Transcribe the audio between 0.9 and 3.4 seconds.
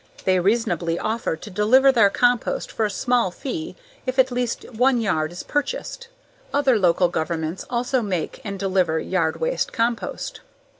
offer to deliver their compost for a small